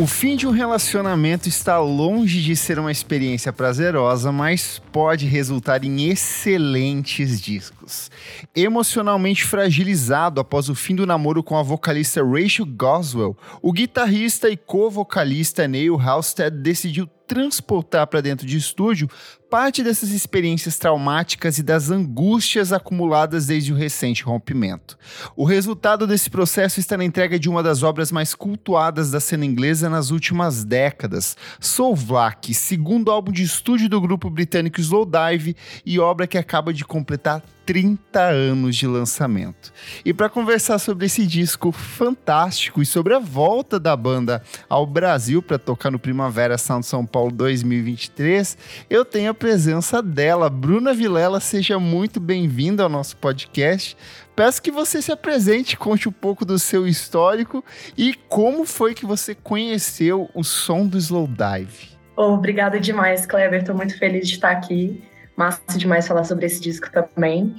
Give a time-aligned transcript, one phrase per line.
[0.00, 5.82] O fim de um relacionamento está longe de ser uma experiência prazerosa, mas pode resultar
[5.82, 8.08] em excelentes discos.
[8.54, 14.56] Emocionalmente fragilizado após o fim do namoro com a vocalista Rachel Goswell, o guitarrista e
[14.56, 19.10] co-vocalista Neil Halstead decidiu transportar para dentro de estúdio
[19.50, 24.98] parte dessas experiências traumáticas e das angústias acumuladas desde o recente rompimento.
[25.34, 29.46] O resultado desse processo está na entrega de uma das obras mais cultuadas da cena
[29.46, 35.98] inglesa nas últimas décadas, Soul Vlak, segundo álbum de estúdio do grupo britânico Slowdive e
[35.98, 39.74] obra que acaba de completar 30 anos de lançamento.
[40.02, 45.42] E para conversar sobre esse disco fantástico e sobre a volta da banda ao Brasil
[45.42, 48.56] para tocar no Primavera Sound São Paulo 2023,
[48.88, 51.40] eu tenho a presença dela, Bruna Vilela.
[51.40, 53.94] Seja muito bem-vinda ao nosso podcast.
[54.34, 57.62] Peço que você se apresente, conte um pouco do seu histórico
[57.98, 61.98] e como foi que você conheceu o som do Slowdive.
[62.16, 63.60] Oh, obrigada demais, Kleber.
[63.60, 65.02] Estou muito feliz de estar aqui
[65.38, 67.54] massa demais falar sobre esse disco também.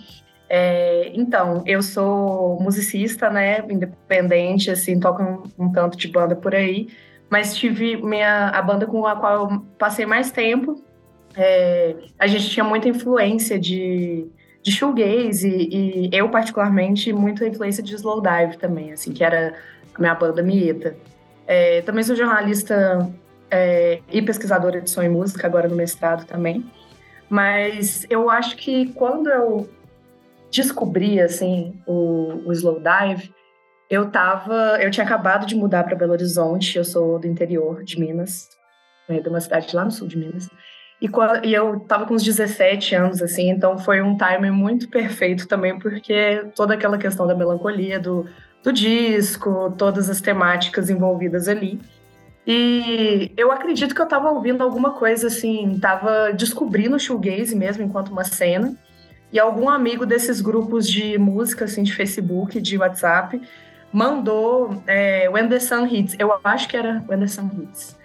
[0.49, 6.53] É, então, eu sou musicista, né, independente, assim, toco um, um, tanto de banda por
[6.53, 6.89] aí,
[7.29, 10.83] mas tive minha, a banda com a qual eu passei mais tempo,
[11.37, 14.27] é, a gente tinha muita influência de,
[14.61, 19.53] de shoegaze e, e, eu, particularmente, muita influência de slowdive também, assim, que era
[19.95, 20.97] a minha banda Mieta.
[21.47, 23.09] É, também sou jornalista
[23.49, 26.65] é, e pesquisadora de som e música, agora no mestrado também.
[27.29, 29.69] Mas eu acho que quando eu
[30.51, 33.31] descobri assim o, o slow dive,
[33.89, 37.99] eu tava, eu tinha acabado de mudar para Belo Horizonte, eu sou do interior de
[37.99, 38.47] Minas,
[39.07, 40.47] né, de uma cidade lá no sul de Minas.
[41.01, 41.09] E,
[41.47, 45.79] e eu tava com uns 17 anos, assim, então foi um timing muito perfeito também,
[45.79, 48.27] porque toda aquela questão da melancolia do,
[48.63, 51.79] do disco, todas as temáticas envolvidas ali.
[52.45, 57.83] E eu acredito que eu estava ouvindo alguma coisa assim, estava descobrindo o shoegaze mesmo
[57.83, 58.75] enquanto uma cena.
[59.31, 63.39] E algum amigo desses grupos de música, assim, de Facebook, de WhatsApp,
[63.93, 66.15] mandou é, When the Sun Hits.
[66.17, 67.97] Eu acho que era When the Sun Hits.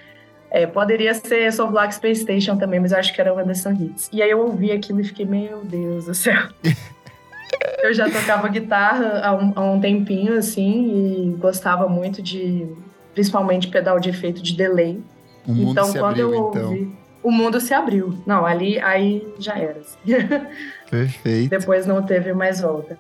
[0.51, 3.55] É, poderia ser Soul Black Space Station também, mas eu acho que era When the
[3.55, 4.11] Sun Hits.
[4.13, 6.43] E aí eu ouvi aquilo e fiquei, meu Deus do céu.
[7.83, 12.69] eu já tocava guitarra há um, há um tempinho, assim, e gostava muito de
[13.15, 15.01] principalmente pedal de efeito de delay.
[15.47, 16.93] O mundo então, se quando abriu, eu ouvi, então.
[17.23, 18.19] o mundo se abriu.
[18.27, 19.81] Não, ali aí já era.
[20.91, 21.51] Perfeito.
[21.51, 22.99] Depois não teve mais volta.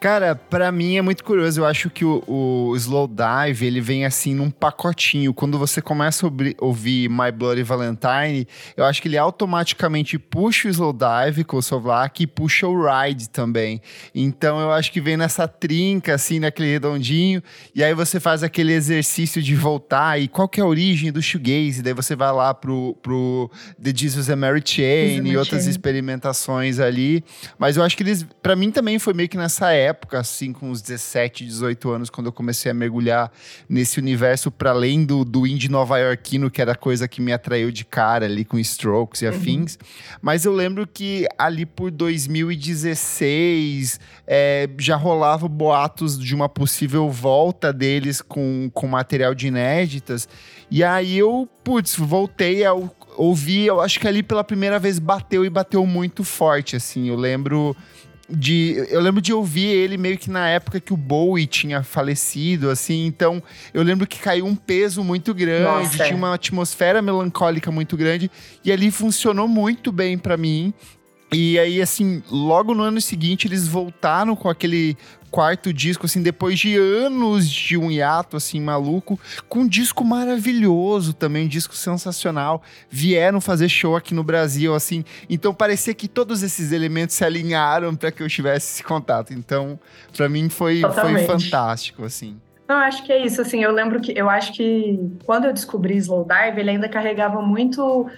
[0.00, 1.62] Cara, para mim é muito curioso.
[1.62, 5.32] Eu acho que o, o Slow Dive ele vem assim num pacotinho.
[5.32, 8.46] Quando você começa a ouvir My Bloody Valentine,
[8.76, 12.84] eu acho que ele automaticamente puxa o Slow Dive com o Sovlak e puxa o
[12.84, 13.80] Ride também.
[14.14, 17.42] Então eu acho que vem nessa trinca, assim, naquele redondinho.
[17.74, 20.20] E aí você faz aquele exercício de voltar.
[20.20, 21.82] E qual que é a origem do shoegaze?
[21.82, 23.50] Daí você vai lá pro, pro
[23.82, 27.24] The Jesus and Mary Chain e outras experimentações ali.
[27.58, 30.52] Mas eu acho que eles, para mim também foi meio que nessa época época, assim,
[30.52, 33.30] com uns 17, 18 anos, quando eu comecei a mergulhar
[33.68, 37.70] nesse universo para além do, do indie nova-iorquino, que era a coisa que me atraiu
[37.70, 39.34] de cara ali com Strokes e uhum.
[39.34, 39.74] afins.
[39.74, 39.80] Uhum.
[40.20, 47.72] Mas eu lembro que ali por 2016 é, já rolava boatos de uma possível volta
[47.72, 50.28] deles com, com material de inéditas.
[50.70, 52.72] E aí eu, putz, voltei a
[53.16, 57.08] ouvir, eu acho que ali pela primeira vez bateu e bateu muito forte, assim.
[57.08, 57.76] Eu lembro
[58.28, 62.70] de eu lembro de ouvir ele meio que na época que o Bowie tinha falecido
[62.70, 63.42] assim então
[63.72, 68.30] eu lembro que caiu um peso muito grande Nossa, tinha uma atmosfera melancólica muito grande
[68.64, 70.72] e ali funcionou muito bem para mim
[71.34, 74.96] e aí, assim, logo no ano seguinte, eles voltaram com aquele
[75.34, 79.18] quarto disco, assim, depois de anos de um hiato, assim, maluco,
[79.48, 82.62] com um disco maravilhoso também, um disco sensacional.
[82.88, 87.96] Vieram fazer show aqui no Brasil, assim, então parecia que todos esses elementos se alinharam
[87.96, 89.32] para que eu tivesse esse contato.
[89.32, 89.76] Então,
[90.16, 92.36] para mim foi, foi fantástico, assim.
[92.68, 95.96] Não, acho que é isso, assim, eu lembro que, eu acho que quando eu descobri
[95.96, 98.08] Slowdive, ele ainda carregava muito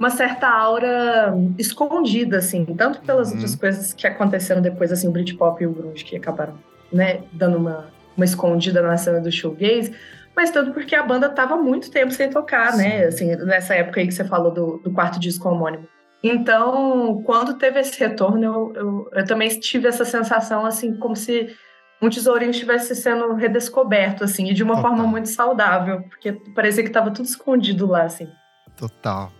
[0.00, 3.34] uma certa aura escondida, assim, tanto pelas uhum.
[3.34, 6.54] outras coisas que aconteceram depois, assim, o Britpop e o grunge, que acabaram,
[6.90, 9.94] né, dando uma, uma escondida na cena do showgaze,
[10.34, 13.26] mas tanto porque a banda tava muito tempo sem tocar, né, Sim.
[13.26, 15.86] né, assim, nessa época aí que você falou do, do quarto disco homônimo.
[16.22, 21.54] Então, quando teve esse retorno, eu, eu, eu também tive essa sensação, assim, como se
[22.00, 24.90] um tesourinho estivesse sendo redescoberto, assim, e de uma Total.
[24.90, 28.28] forma muito saudável, porque parecia que estava tudo escondido lá, assim.
[28.78, 29.30] Total.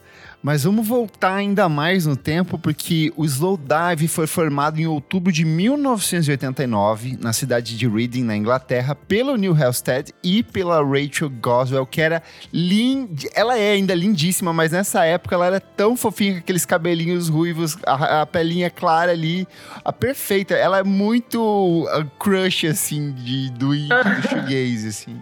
[0.43, 5.45] Mas vamos voltar ainda mais no tempo, porque o Slowdive foi formado em outubro de
[5.45, 12.01] 1989, na cidade de Reading, na Inglaterra, pelo Neil Halstead e pela Rachel Goswell, que
[12.01, 13.29] era linda.
[13.35, 17.77] Ela é ainda lindíssima, mas nessa época ela era tão fofinha com aqueles cabelinhos ruivos,
[17.87, 19.47] a, a pelinha clara ali,
[19.85, 20.55] a perfeita.
[20.55, 25.19] Ela é muito a crush, assim, de, do, do shoegaze, assim.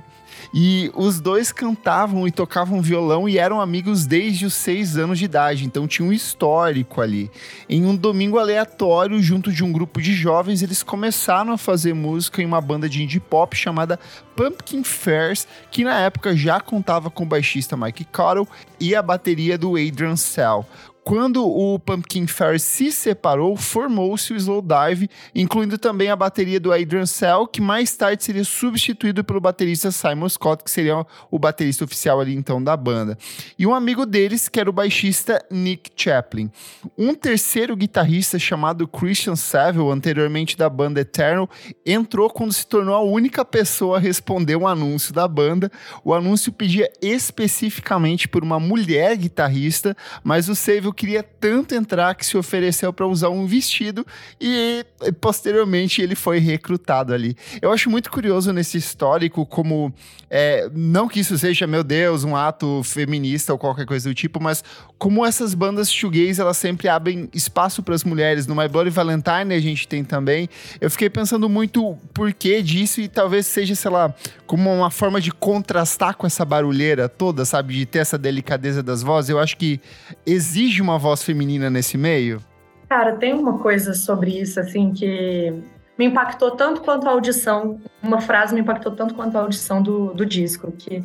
[0.52, 5.24] E os dois cantavam e tocavam violão e eram amigos desde os seis anos de
[5.24, 7.30] idade, então tinha um histórico ali.
[7.68, 12.42] Em um domingo aleatório, junto de um grupo de jovens, eles começaram a fazer música
[12.42, 13.98] em uma banda de indie pop chamada
[14.34, 18.46] Pumpkin Fairs, que na época já contava com o baixista Mike Cottle
[18.78, 20.64] e a bateria do Adrian Cell.
[21.08, 27.06] Quando o Pumpkin Fairy se separou, formou-se o Slowdive, incluindo também a bateria do Adrian
[27.06, 32.20] Cell, que mais tarde seria substituído pelo baterista Simon Scott, que seria o baterista oficial
[32.20, 33.16] ali então da banda.
[33.58, 36.50] E um amigo deles, que era o baixista Nick Chaplin.
[36.98, 41.48] Um terceiro guitarrista chamado Christian Saville, anteriormente da banda Eternal,
[41.86, 45.72] entrou quando se tornou a única pessoa a responder um anúncio da banda.
[46.04, 52.26] O anúncio pedia especificamente por uma mulher guitarrista, mas o Saville queria tanto entrar que
[52.26, 54.04] se ofereceu para usar um vestido
[54.40, 54.84] e
[55.20, 57.36] posteriormente ele foi recrutado ali.
[57.62, 59.94] Eu acho muito curioso nesse histórico como
[60.28, 64.42] é, não que isso seja, meu Deus, um ato feminista ou qualquer coisa do tipo,
[64.42, 64.64] mas
[64.98, 68.46] como essas bandas shoegaze, elas sempre abrem espaço para as mulheres.
[68.46, 70.48] No My Bloody Valentine a gente tem também.
[70.80, 74.12] Eu fiquei pensando muito por que disso e talvez seja, sei lá,
[74.46, 79.02] como uma forma de contrastar com essa barulheira toda, sabe, de ter essa delicadeza das
[79.02, 79.30] vozes.
[79.30, 79.80] Eu acho que
[80.26, 82.40] exige uma voz feminina nesse meio?
[82.88, 85.52] Cara, tem uma coisa sobre isso, assim, que
[85.98, 87.80] me impactou tanto quanto a audição.
[88.00, 91.04] Uma frase me impactou tanto quanto a audição do, do disco, que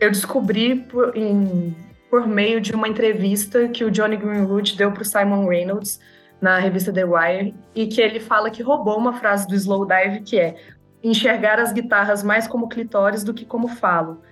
[0.00, 1.76] eu descobri por, em,
[2.10, 6.00] por meio de uma entrevista que o Johnny Greenwood deu para o Simon Reynolds
[6.40, 10.40] na revista The Wire, e que ele fala que roubou uma frase do Slowdive, que
[10.40, 10.56] é
[11.04, 14.22] enxergar as guitarras mais como clitóris do que como falo.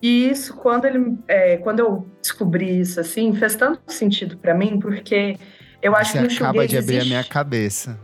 [0.00, 4.78] E isso, quando, ele, é, quando eu descobri isso, assim, fez tanto sentido para mim,
[4.78, 5.36] porque
[5.82, 7.14] eu acho Você que no acaba de abrir existe...
[7.14, 7.98] a minha cabeça.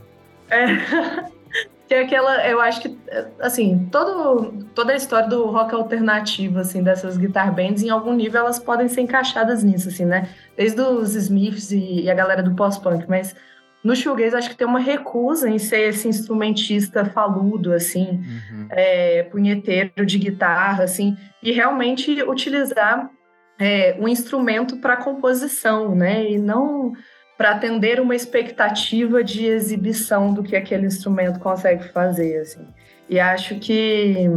[0.51, 0.67] É,
[1.87, 2.99] que é aquela, eu acho que,
[3.39, 8.41] assim, todo, toda a história do rock alternativo, assim, dessas guitar bands, em algum nível
[8.41, 10.29] elas podem ser encaixadas nisso, assim, né?
[10.57, 13.37] Desde os Smiths e, e a galera do pós-punk, mas
[13.85, 18.67] no shoegaze, acho que tem uma recusa em ser esse instrumentista faludo, assim, uhum.
[18.71, 23.11] é, punheteiro de guitarra, assim, e realmente utilizar
[23.59, 26.31] é, um instrumento para composição, né?
[26.31, 26.93] E não
[27.37, 32.67] para atender uma expectativa de exibição do que aquele instrumento consegue fazer, assim.
[33.09, 34.29] E acho que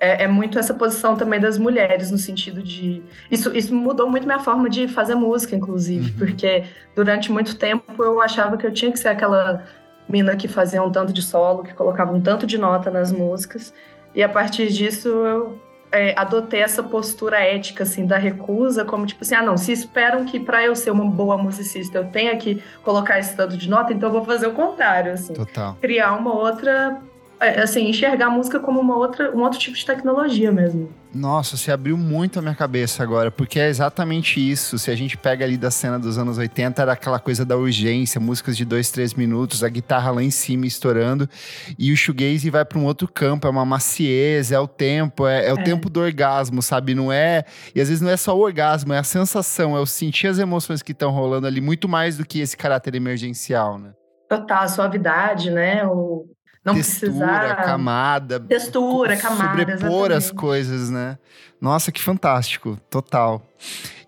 [0.00, 3.02] é, é, muito essa posição também das mulheres, no sentido de.
[3.30, 6.18] Isso, isso mudou muito minha forma de fazer música, inclusive, uhum.
[6.18, 6.64] porque
[6.96, 9.64] durante muito tempo eu achava que eu tinha que ser aquela
[10.08, 13.72] mina que fazia um tanto de solo, que colocava um tanto de nota nas músicas.
[14.14, 15.60] E a partir disso eu
[15.92, 20.24] é, adotei essa postura ética, assim, da recusa, como tipo assim, ah, não, se esperam
[20.24, 23.92] que para eu ser uma boa musicista eu tenha que colocar esse tanto de nota,
[23.92, 25.32] então eu vou fazer o contrário, assim.
[25.32, 25.76] Total.
[25.80, 27.00] Criar uma outra
[27.40, 30.92] assim, enxergar a música como uma outra, um outro tipo de tecnologia mesmo.
[31.12, 34.78] Nossa, você abriu muito a minha cabeça agora, porque é exatamente isso.
[34.78, 38.20] Se a gente pega ali da cena dos anos 80, era aquela coisa da urgência,
[38.20, 41.28] músicas de dois, três minutos, a guitarra lá em cima estourando,
[41.76, 45.48] e o shoegaze vai para um outro campo, é uma maciez, é o tempo, é,
[45.48, 45.62] é o é.
[45.64, 46.94] tempo do orgasmo, sabe?
[46.94, 47.44] Não é.
[47.74, 50.38] E às vezes não é só o orgasmo, é a sensação, é o sentir as
[50.38, 53.92] emoções que estão rolando ali, muito mais do que esse caráter emergencial, né?
[54.28, 55.84] Total, a suavidade, né?
[55.86, 56.26] O,
[56.64, 57.54] não textura, precisar...
[57.64, 58.40] camada.
[58.40, 59.48] Textura, camada.
[59.48, 60.12] Sobrepor exatamente.
[60.12, 61.18] as coisas, né?
[61.60, 62.78] Nossa, que fantástico.
[62.88, 63.42] Total.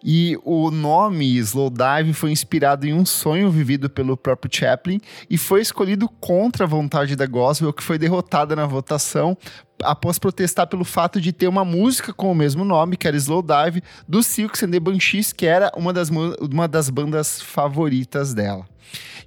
[0.05, 5.61] E o nome Slowdive foi inspirado em um sonho vivido pelo próprio Chaplin e foi
[5.61, 9.37] escolhido contra a vontade da Gospel, que foi derrotada na votação
[9.83, 13.83] após protestar pelo fato de ter uma música com o mesmo nome, que era Slowdive,
[14.07, 18.67] do Silks and the Banshees, que era uma das, uma das bandas favoritas dela.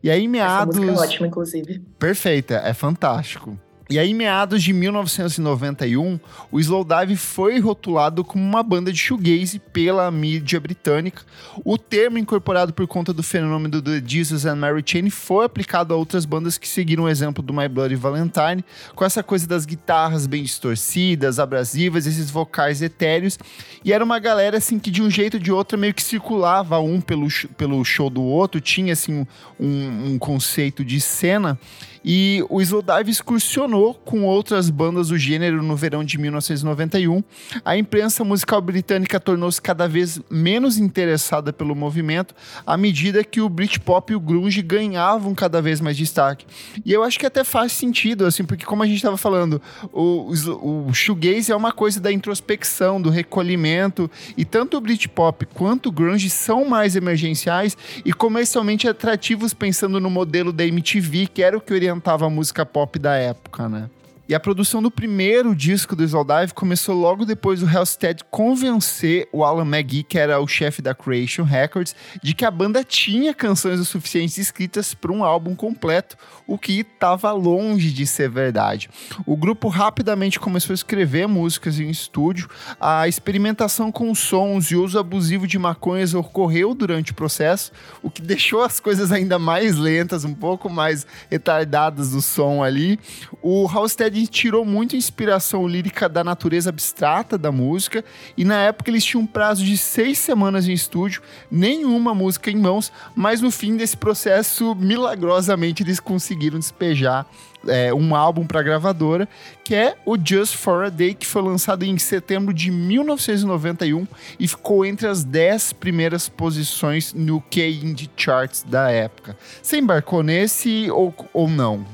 [0.03, 0.75] E aí, meados.
[0.75, 1.79] Essa música é ótima, inclusive.
[1.97, 3.57] Perfeita, é fantástico.
[3.87, 6.19] E aí, em meados de 1991,
[6.51, 11.21] o Slowdive foi rotulado como uma banda de shoegaze pela mídia britânica.
[11.63, 15.97] O termo incorporado por conta do fenômeno do Jesus and Mary Chain foi aplicado a
[15.97, 18.65] outras bandas que seguiram o exemplo do My Bloody Valentine,
[18.95, 23.37] com essa coisa das guitarras bem distorcidas, abrasivas, esses vocais etéreos.
[23.83, 26.79] E era uma galera assim que de um jeito ou de outro meio que circulava
[26.79, 29.27] um pelo, pelo show do outro, tinha assim
[29.59, 31.59] um, um conceito de cena.
[32.07, 37.23] E o Slowdive excursionou com outras bandas do gênero no verão de 1991,
[37.63, 43.49] a imprensa musical britânica tornou-se cada vez menos interessada pelo movimento à medida que o
[43.49, 46.45] Britpop e o grunge ganhavam cada vez mais destaque.
[46.85, 49.59] E eu acho que até faz sentido, assim, porque como a gente estava falando,
[49.91, 50.31] o,
[50.61, 55.89] o, o shoegaze é uma coisa da introspecção, do recolhimento, e tanto o Britpop quanto
[55.89, 61.57] o grunge são mais emergenciais e comercialmente atrativos pensando no modelo da MTV, que era
[61.57, 61.94] o que orientava
[62.25, 63.89] a música pop da época, né?
[64.27, 69.43] E a produção do primeiro disco do Slowdive começou logo depois do Halstead convencer o
[69.43, 73.79] Alan McGee, que era o chefe da Creation Records, de que a banda tinha canções
[73.79, 76.17] o suficiente escritas para um álbum completo,
[76.47, 78.89] o que estava longe de ser verdade.
[79.27, 82.49] O grupo rapidamente começou a escrever músicas em estúdio,
[82.81, 88.23] a experimentação com sons e uso abusivo de maconhas ocorreu durante o processo, o que
[88.23, 92.99] deixou as coisas ainda mais lentas, um pouco mais retardadas do som ali.
[93.39, 98.03] O Halstead Tirou muito inspiração lírica da natureza abstrata da música,
[98.37, 102.57] e na época eles tinham um prazo de seis semanas em estúdio, nenhuma música em
[102.57, 107.25] mãos, mas no fim desse processo, milagrosamente, eles conseguiram despejar
[107.67, 109.27] é, um álbum para gravadora,
[109.63, 114.07] que é o Just for a Day, que foi lançado em setembro de 1991
[114.39, 119.37] e ficou entre as 10 primeiras posições no K-Indie Charts da época.
[119.61, 121.85] Você embarcou nesse ou, ou não?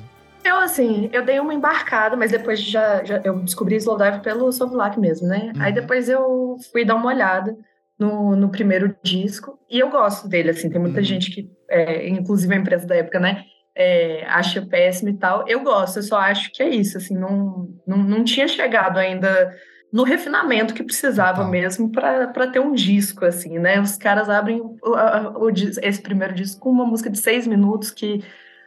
[0.44, 5.00] Eu, assim, eu dei uma embarcada, mas depois já, já eu descobri Slowdive pelo Sovlak
[5.00, 5.52] mesmo, né?
[5.56, 5.62] Uhum.
[5.62, 7.56] Aí depois eu fui dar uma olhada
[8.00, 11.06] no, no primeiro disco, e eu gosto dele, assim, tem muita uhum.
[11.06, 13.44] gente que, é, inclusive a empresa da época, né,
[13.76, 15.48] é, acha péssimo e tal.
[15.48, 19.56] Eu gosto, eu só acho que é isso, assim, não, não, não tinha chegado ainda
[19.94, 23.80] no refinamento que precisava mesmo para ter um disco, assim, né?
[23.80, 27.92] Os caras abrem o, o, o, esse primeiro disco com uma música de seis minutos
[27.92, 28.24] que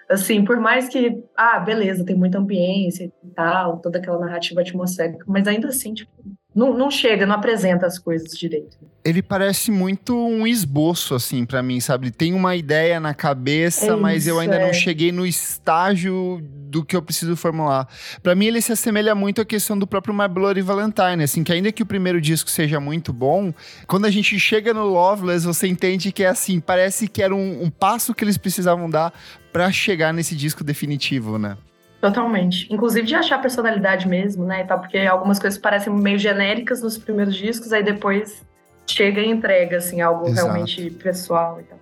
[0.08, 5.24] assim, por mais que, ah, beleza, tem muita ambiência e tal, toda aquela narrativa atmosférica,
[5.26, 6.10] mas ainda assim, tipo,
[6.54, 8.76] não, não chega, não apresenta as coisas direito.
[9.04, 12.10] Ele parece muito um esboço, assim, para mim, sabe?
[12.10, 14.66] Tem uma ideia na cabeça, é mas eu ainda é.
[14.66, 17.88] não cheguei no estágio do que eu preciso formular.
[18.22, 21.52] Para mim, ele se assemelha muito à questão do próprio My Bloody Valentine, assim, que
[21.52, 23.52] ainda que o primeiro disco seja muito bom,
[23.86, 27.64] quando a gente chega no Loveless, você entende que é assim, parece que era um,
[27.64, 29.12] um passo que eles precisavam dar
[29.52, 31.56] para chegar nesse disco definitivo, né?
[32.04, 32.70] Totalmente.
[32.70, 34.60] Inclusive de achar personalidade mesmo, né?
[34.60, 38.44] E tal, porque algumas coisas parecem meio genéricas nos primeiros discos, aí depois
[38.86, 40.46] chega e entrega, assim, algo Exato.
[40.46, 41.78] realmente pessoal e tal.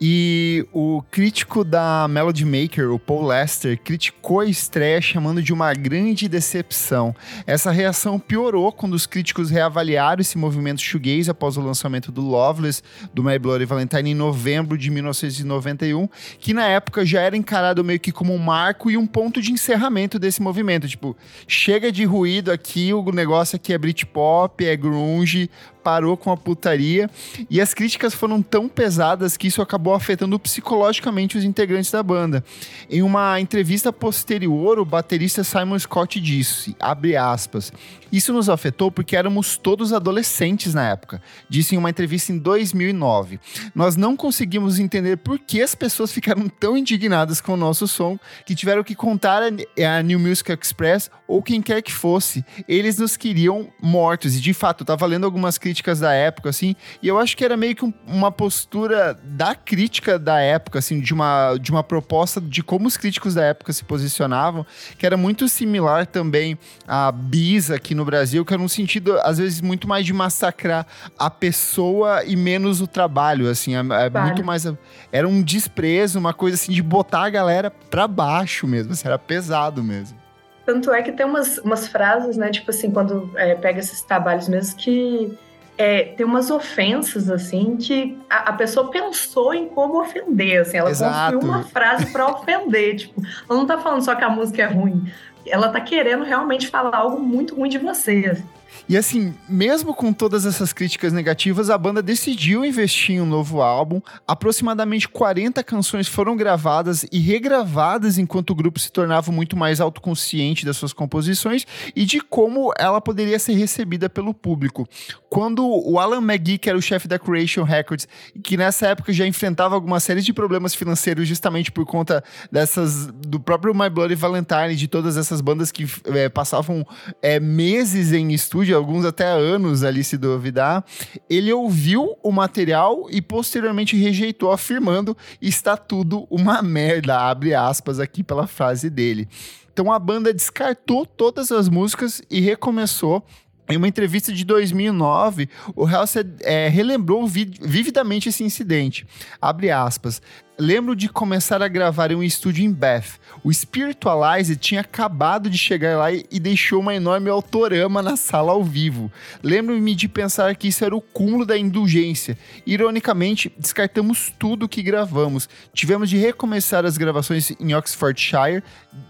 [0.00, 5.72] E o crítico da Melody Maker, o Paul Lester, criticou a estreia chamando de uma
[5.72, 7.14] grande decepção.
[7.46, 12.82] Essa reação piorou quando os críticos reavaliaram esse movimento shoegaze após o lançamento do Loveless,
[13.14, 16.08] do My Bloody Valentine, em novembro de 1991,
[16.38, 19.52] que na época já era encarado meio que como um marco e um ponto de
[19.52, 20.88] encerramento desse movimento.
[20.88, 25.48] Tipo, chega de ruído aqui, o negócio aqui é Britpop, é grunge,
[25.84, 27.10] parou com a putaria
[27.50, 32.42] e as críticas foram tão pesadas que isso acabou afetando psicologicamente os integrantes da banda.
[32.90, 37.70] Em uma entrevista posterior, o baterista Simon Scott disse, abre aspas,
[38.16, 43.40] isso nos afetou porque éramos todos adolescentes na época, disse em uma entrevista em 2009.
[43.74, 48.18] Nós não conseguimos entender por que as pessoas ficaram tão indignadas com o nosso som
[48.46, 52.44] que tiveram que contar a New Music Express ou quem quer que fosse.
[52.68, 54.36] Eles nos queriam mortos.
[54.36, 57.44] E de fato, eu tava lendo algumas críticas da época, assim, e eu acho que
[57.44, 61.82] era meio que um, uma postura da crítica da época, assim, de uma, de uma
[61.82, 64.66] proposta de como os críticos da época se posicionavam,
[64.98, 69.18] que era muito similar também a Bisa aqui no no Brasil, que era um sentido,
[69.22, 70.86] às vezes, muito mais de massacrar
[71.18, 74.66] a pessoa e menos o trabalho, assim, é, é muito mais...
[75.10, 79.18] Era um desprezo, uma coisa assim, de botar a galera pra baixo mesmo, assim, era
[79.18, 80.18] pesado mesmo.
[80.66, 84.48] Tanto é que tem umas, umas frases, né, tipo assim, quando é, pega esses trabalhos
[84.48, 85.36] mesmo, que
[85.76, 90.90] é, tem umas ofensas, assim, que a, a, pessoa pensou em como ofender, assim, ela
[90.90, 91.32] Exato.
[91.32, 94.66] construiu uma frase para ofender, tipo, ela não tá falando só que a música é
[94.66, 95.04] ruim,
[95.46, 98.42] ela tá querendo realmente falar algo muito ruim de você.
[98.88, 103.62] E assim, mesmo com todas essas críticas negativas, a banda decidiu investir em um novo
[103.62, 104.00] álbum.
[104.26, 110.64] Aproximadamente 40 canções foram gravadas e regravadas enquanto o grupo se tornava muito mais autoconsciente
[110.64, 114.86] das suas composições e de como ela poderia ser recebida pelo público.
[115.30, 118.06] Quando o Alan McGee, que era o chefe da Creation Records,
[118.42, 123.40] que nessa época já enfrentava alguma série de problemas financeiros justamente por conta dessas do
[123.40, 126.86] próprio My Bloody Valentine, de todas essas bandas que é, passavam
[127.20, 130.84] é, meses em estúdio estúdio, alguns até anos ali se duvidar.
[131.28, 138.22] Ele ouviu o material e posteriormente rejeitou, afirmando: está tudo uma merda, abre aspas aqui
[138.22, 139.28] pela frase dele.
[139.72, 143.24] Então a banda descartou todas as músicas e recomeçou
[143.68, 149.06] em uma entrevista de 2009, o Halsted é, relembrou vividamente esse incidente.
[149.40, 150.20] Abre aspas.
[150.56, 153.18] Lembro de começar a gravar em um estúdio em Bath.
[153.42, 158.62] O Spiritualize tinha acabado de chegar lá e deixou uma enorme autorama na sala ao
[158.62, 159.10] vivo.
[159.42, 162.38] Lembro-me de pensar que isso era o cúmulo da indulgência.
[162.64, 165.48] Ironicamente, descartamos tudo que gravamos.
[165.72, 168.62] Tivemos de recomeçar as gravações em Oxfordshire.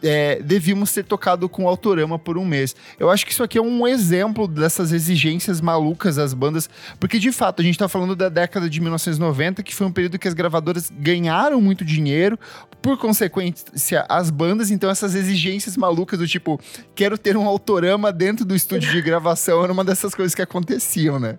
[0.03, 2.75] É, devíamos ter tocado com o autorama por um mês.
[2.99, 7.31] Eu acho que isso aqui é um exemplo dessas exigências malucas das bandas, porque de
[7.31, 10.33] fato a gente está falando da década de 1990, que foi um período que as
[10.33, 12.39] gravadoras ganharam ganharam muito dinheiro,
[12.81, 16.61] por consequência, as bandas, então essas exigências malucas do tipo,
[16.95, 21.19] quero ter um autorama dentro do estúdio de gravação, era uma dessas coisas que aconteciam,
[21.19, 21.39] né?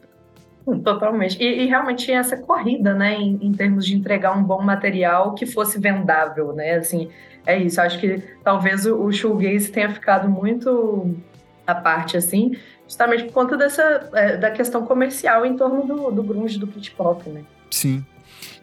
[0.83, 1.37] Totalmente.
[1.39, 5.35] E, e, realmente tinha essa corrida, né, em, em, termos de entregar um bom material
[5.35, 6.77] que fosse vendável, né?
[6.77, 7.09] Assim,
[7.45, 7.79] é isso.
[7.79, 11.15] Acho que talvez o, o shoegaze tenha ficado muito
[11.67, 16.23] à parte, assim, justamente por conta dessa é, da questão comercial em torno do, do
[16.23, 17.43] grunge, do Britpop, né?
[17.69, 18.03] Sim.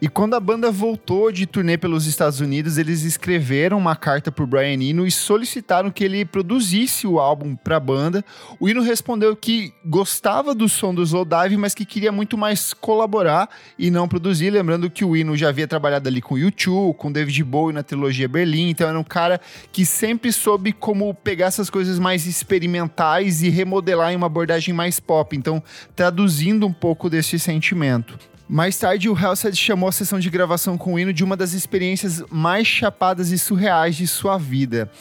[0.03, 4.43] E quando a banda voltou de turnê pelos Estados Unidos, eles escreveram uma carta para
[4.43, 8.21] o Brian Eno e solicitaram que ele produzisse o álbum para a banda.
[8.59, 13.49] O Eno respondeu que gostava do som do Slowdive, mas que queria muito mais colaborar
[13.79, 14.49] e não produzir.
[14.49, 17.81] Lembrando que o Eno já havia trabalhado ali com o U2, com David Bowie na
[17.81, 19.39] trilogia Berlim, então era um cara
[19.71, 24.99] que sempre soube como pegar essas coisas mais experimentais e remodelar em uma abordagem mais
[24.99, 25.33] pop.
[25.33, 25.63] Então,
[25.95, 28.19] traduzindo um pouco desse sentimento.
[28.47, 31.53] Mais tarde, o Halstead chamou a sessão de gravação com o hino de uma das
[31.53, 34.91] experiências mais chapadas e surreais de sua vida.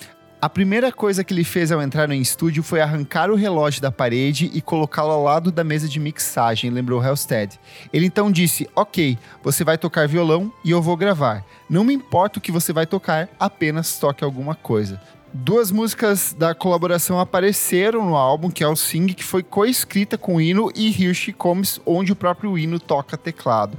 [0.41, 3.93] A primeira coisa que ele fez ao entrar no estúdio foi arrancar o relógio da
[3.93, 7.61] parede e colocá-lo ao lado da mesa de mixagem, lembrou Halstead.
[7.93, 11.45] Ele então disse: Ok, você vai tocar violão e eu vou gravar.
[11.71, 15.01] Não me importa o que você vai tocar, apenas toque alguma coisa.
[15.35, 20.37] Duas músicas da colaboração apareceram no álbum, que é o Sing, que foi coescrita com
[20.37, 23.79] o Hino e Hirsch Combs, onde o próprio Hino toca teclado.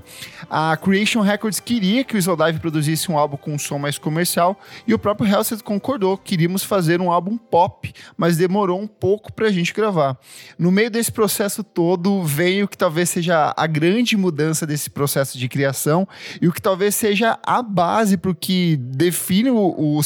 [0.50, 4.60] A Creation Records queria que o Slowdive produzisse um álbum com um som mais comercial
[4.88, 9.51] e o próprio Hellset concordou, queríamos fazer um álbum pop, mas demorou um pouco pra
[9.51, 10.18] gente gravar.
[10.57, 15.48] No meio desse processo todo, veio que talvez seja a grande mudança desse processo de
[15.48, 16.07] criação
[16.42, 20.01] e o que talvez seja a base pro que define o, o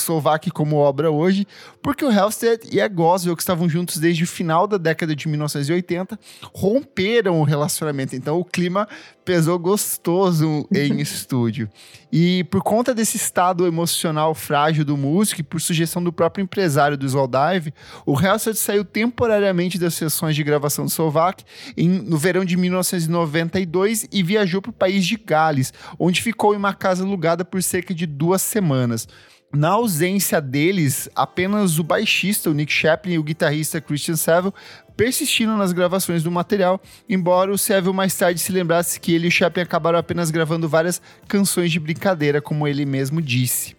[0.53, 1.47] como obra hoje, hoje,
[1.81, 5.27] porque o Halstead e a Goswell, que estavam juntos desde o final da década de
[5.27, 6.19] 1980,
[6.53, 8.15] romperam o relacionamento.
[8.15, 8.87] Então o clima
[9.23, 11.69] pesou gostoso em estúdio.
[12.11, 16.97] E por conta desse estado emocional frágil do músico e por sugestão do próprio empresário
[16.97, 17.73] do Slowdive,
[18.05, 21.43] o Halstead saiu temporariamente das sessões de gravação do Slovak
[21.75, 26.57] em, no verão de 1992 e viajou para o país de Gales, onde ficou em
[26.57, 29.07] uma casa alugada por cerca de duas semanas.
[29.53, 34.53] Na ausência deles, apenas o baixista, o Nick Chaplin, e o guitarrista Christian Saville
[34.95, 39.29] persistiram nas gravações do material, embora o Saville mais tarde se lembrasse que ele e
[39.29, 43.75] o Chaplin acabaram apenas gravando várias canções de brincadeira, como ele mesmo disse.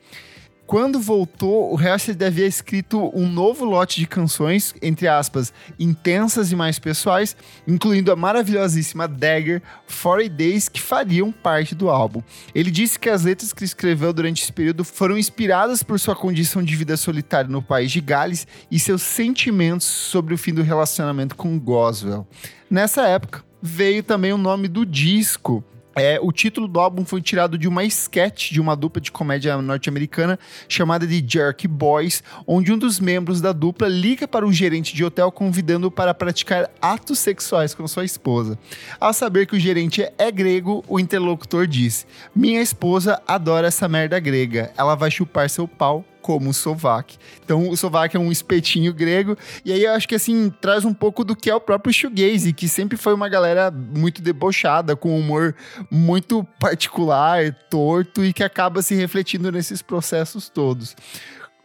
[0.68, 6.54] Quando voltou, o Hellstead havia escrito um novo lote de canções, entre aspas, intensas e
[6.54, 7.34] mais pessoais,
[7.66, 9.62] incluindo a maravilhosíssima Dagger,
[10.02, 12.22] 40 Days, que fariam parte do álbum.
[12.54, 16.62] Ele disse que as letras que escreveu durante esse período foram inspiradas por sua condição
[16.62, 21.34] de vida solitária no país de Gales e seus sentimentos sobre o fim do relacionamento
[21.34, 22.28] com Goswell.
[22.70, 25.64] Nessa época, veio também o nome do disco,
[25.98, 29.60] é, o título do álbum foi tirado de uma sketch de uma dupla de comédia
[29.60, 34.94] norte-americana chamada de Jerk Boys, onde um dos membros da dupla liga para um gerente
[34.94, 38.58] de hotel convidando-o para praticar atos sexuais com sua esposa.
[39.00, 44.18] Ao saber que o gerente é grego, o interlocutor diz: Minha esposa adora essa merda
[44.18, 47.18] grega, ela vai chupar seu pau como o.
[47.42, 50.92] Então, o Sovac é um espetinho grego, e aí eu acho que, assim, traz um
[50.92, 55.18] pouco do que é o próprio shoegaze, que sempre foi uma galera muito debochada, com
[55.18, 55.56] humor
[55.90, 60.94] muito particular, torto, e que acaba se refletindo nesses processos todos.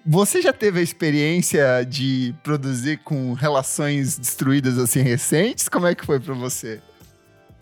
[0.05, 5.67] Você já teve a experiência de produzir com relações destruídas assim recentes?
[5.67, 6.79] Como é que foi para você?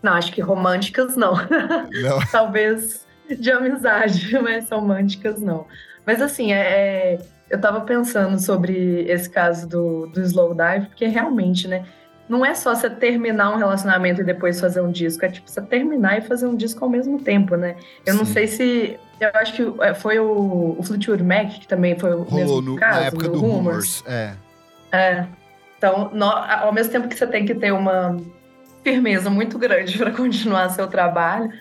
[0.00, 1.34] Não, acho que românticas não.
[1.34, 2.20] não.
[2.30, 5.66] Talvez de amizade, mas românticas não.
[6.06, 7.18] Mas assim, é, é,
[7.50, 11.84] eu tava pensando sobre esse caso do, do slow dive, porque realmente, né?
[12.28, 15.60] Não é só você terminar um relacionamento e depois fazer um disco, é tipo você
[15.60, 17.76] terminar e fazer um disco ao mesmo tempo, né?
[18.06, 18.18] Eu Sim.
[18.18, 18.98] não sei se.
[19.20, 22.76] Eu acho que é, foi o, o Fleetwood Mac que também foi o Rolou no,
[22.76, 24.00] caso, na época do, do Rumors.
[24.00, 24.04] Rumors.
[24.06, 24.32] É.
[24.92, 25.26] É.
[25.76, 28.16] Então, no, ao mesmo tempo que você tem que ter uma
[28.82, 31.52] firmeza muito grande para continuar seu trabalho,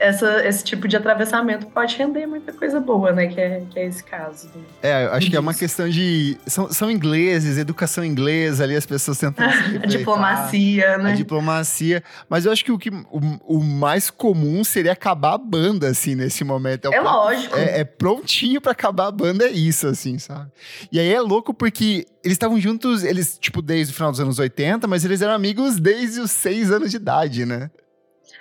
[0.00, 3.26] essa, esse tipo de atravessamento pode render muita coisa boa, né?
[3.26, 4.48] Que é, que é esse caso.
[4.48, 6.38] Do, é, eu acho que é uma questão de.
[6.46, 9.44] São, são ingleses, educação inglesa ali, as pessoas tentam.
[9.46, 11.12] a diplomacia, né?
[11.12, 12.02] A diplomacia.
[12.30, 16.14] Mas eu acho que o, que o, o mais comum seria acabar a banda, assim,
[16.14, 16.90] nesse momento.
[16.90, 17.56] É, é lógico.
[17.58, 20.50] É, é prontinho para acabar a banda, é isso, assim, sabe?
[20.90, 24.38] E aí é louco porque eles estavam juntos, eles, tipo, desde o final dos anos
[24.38, 27.70] 80, mas eles eram amigos desde os seis anos de idade, né?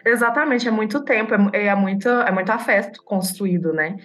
[0.06, 3.98] Exatamente, é muito tempo, é, é, muito, é muito afeto construído, né?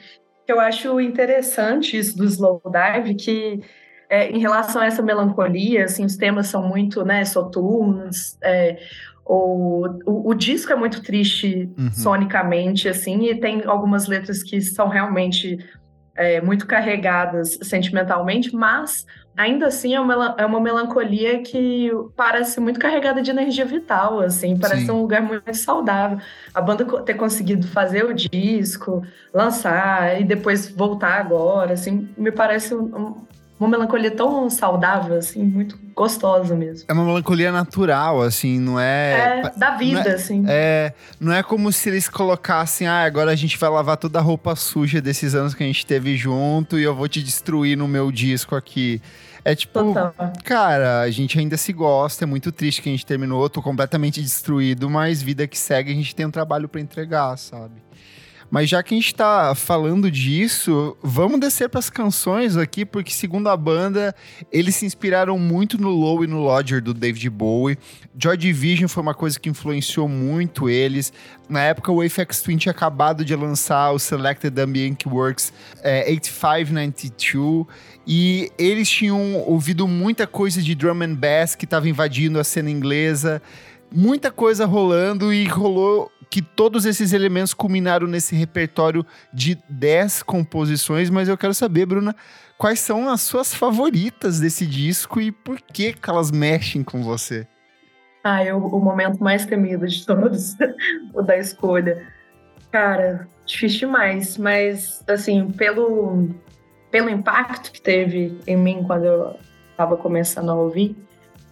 [0.46, 3.60] Eu acho interessante isso do slow dive, que
[4.08, 8.78] é, em relação a essa melancolia, assim, os temas são muito, né, soturnos, é,
[9.24, 11.90] o, o, o, disco é muito triste uhum.
[11.90, 15.58] sonicamente, assim, e tem algumas letras que são realmente
[16.14, 22.78] é, muito carregadas sentimentalmente, mas ainda assim é uma, é uma melancolia que parece muito
[22.78, 24.92] carregada de energia vital, assim, parece Sim.
[24.92, 26.18] um lugar muito saudável.
[26.52, 32.74] A banda ter conseguido fazer o disco, lançar e depois voltar agora, assim, me parece
[32.74, 33.24] um,
[33.64, 36.84] uma melancolia tão saudável, assim, muito gostosa mesmo.
[36.88, 39.42] É uma melancolia natural, assim, não é.
[39.44, 40.44] É, da vida, é, assim.
[40.46, 44.22] É, não é como se eles colocassem, ah, agora a gente vai lavar toda a
[44.22, 47.88] roupa suja desses anos que a gente teve junto e eu vou te destruir no
[47.88, 49.00] meu disco aqui.
[49.44, 50.14] É tipo, Total.
[50.42, 54.22] cara, a gente ainda se gosta, é muito triste que a gente terminou, tô completamente
[54.22, 57.83] destruído, mas vida que segue, a gente tem um trabalho para entregar, sabe?
[58.50, 63.12] Mas já que a gente está falando disso, vamos descer para as canções aqui, porque
[63.12, 64.14] segundo a banda,
[64.52, 67.78] eles se inspiraram muito no Low e no Lodger do David Bowie.
[68.16, 71.12] Joy Division foi uma coisa que influenciou muito eles.
[71.48, 75.52] Na época, o Apex Twin tinha acabado de lançar o Selected Ambient Works
[75.82, 77.66] é, 8592
[78.06, 82.70] e eles tinham ouvido muita coisa de drum and bass que estava invadindo a cena
[82.70, 83.42] inglesa
[83.94, 91.08] muita coisa rolando e rolou que todos esses elementos culminaram nesse repertório de 10 composições,
[91.08, 92.12] mas eu quero saber, Bruna,
[92.58, 97.46] quais são as suas favoritas desse disco e por que, que elas mexem com você?
[98.24, 100.56] Ah, eu, o momento mais temido de todos,
[101.14, 102.04] o da escolha.
[102.72, 106.30] Cara, difícil demais, mas assim, pelo,
[106.90, 109.36] pelo impacto que teve em mim quando eu
[109.70, 110.96] estava começando a ouvir,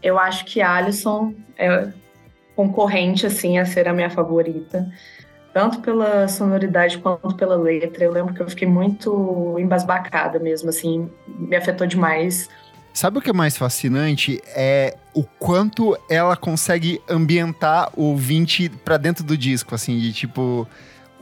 [0.02, 1.92] eu acho que Alison é
[2.54, 4.90] concorrente assim a ser a minha favorita,
[5.52, 8.04] tanto pela sonoridade quanto pela letra.
[8.04, 12.48] Eu lembro que eu fiquei muito embasbacada mesmo, assim, me afetou demais.
[12.94, 14.42] Sabe o que é mais fascinante?
[14.54, 20.68] É o quanto ela consegue ambientar o ouvinte para dentro do disco, assim, de tipo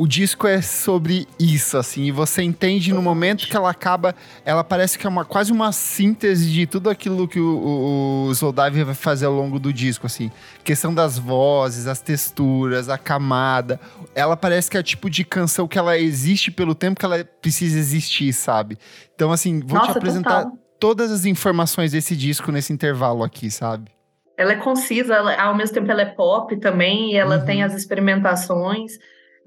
[0.01, 4.15] o disco é sobre isso, assim, e você entende no momento que ela acaba,
[4.47, 8.53] ela parece que é uma, quase uma síntese de tudo aquilo que o, o, o
[8.83, 10.33] vai fazer ao longo do disco, assim.
[10.65, 13.79] Questão das vozes, as texturas, a camada.
[14.15, 17.23] Ela parece que é o tipo de canção que ela existe pelo tempo que ela
[17.23, 18.79] precisa existir, sabe?
[19.15, 20.59] Então, assim, vou Nossa, te apresentar total.
[20.79, 23.91] todas as informações desse disco nesse intervalo aqui, sabe?
[24.35, 27.45] Ela é concisa, ela, ao mesmo tempo ela é pop também, e ela uhum.
[27.45, 28.93] tem as experimentações.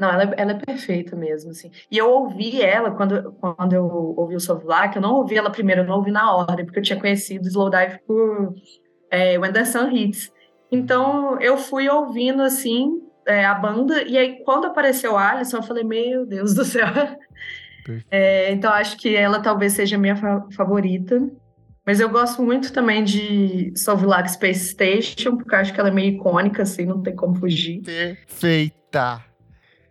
[0.03, 1.71] Não, ela, é, ela é perfeita mesmo, assim.
[1.89, 3.85] E eu ouvi ela, quando, quando eu
[4.17, 6.83] ouvi o Sovlak, eu não ouvi ela primeiro, eu não ouvi na ordem, porque eu
[6.83, 8.53] tinha conhecido Slowdive por
[9.09, 10.29] é, When the Sun Hits.
[10.69, 15.63] Então, eu fui ouvindo, assim, é, a banda, e aí, quando apareceu a Alison, eu
[15.63, 16.87] falei, meu Deus do céu.
[18.11, 21.31] É, então, acho que ela talvez seja a minha fa favorita.
[21.85, 26.15] Mas eu gosto muito também de Sovlak Space Station, porque acho que ela é meio
[26.15, 27.81] icônica, assim, não tem como fugir.
[27.81, 29.32] Perfeita!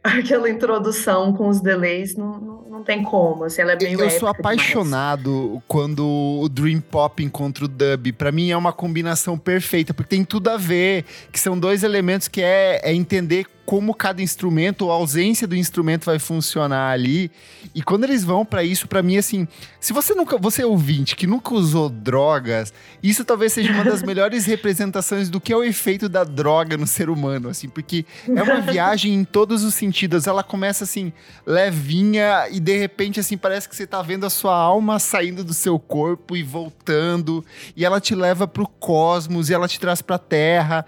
[0.02, 4.10] Aquela introdução com os delays não, não, não tem como, assim, ela é meio Eu
[4.10, 5.62] sou apaixonado demais.
[5.68, 8.12] quando o Dream Pop encontra o Dub.
[8.12, 12.26] Para mim é uma combinação perfeita, porque tem tudo a ver, que são dois elementos
[12.26, 17.30] que é, é entender como cada instrumento, ou a ausência do instrumento vai funcionar ali.
[17.74, 19.46] E quando eles vão para isso, para mim, assim,
[19.80, 22.72] se você nunca, você é ouvinte que nunca usou drogas,
[23.02, 26.86] isso talvez seja uma das melhores representações do que é o efeito da droga no
[26.86, 30.26] ser humano, assim, porque é uma viagem em todos os sentidos.
[30.26, 31.12] Ela começa assim,
[31.46, 35.54] levinha, e de repente, assim, parece que você tá vendo a sua alma saindo do
[35.54, 37.44] seu corpo e voltando,
[37.76, 40.84] e ela te leva pro cosmos, e ela te traz pra terra.